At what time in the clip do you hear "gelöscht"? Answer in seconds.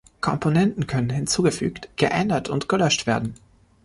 2.67-3.05